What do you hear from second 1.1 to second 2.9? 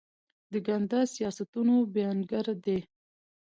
سیاستونو بیانګر دي.